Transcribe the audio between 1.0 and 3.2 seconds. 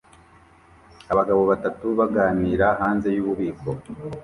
Abagabo batatu baganira hanze